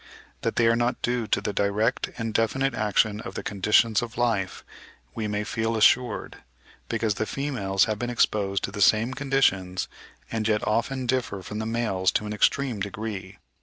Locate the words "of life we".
4.01-5.27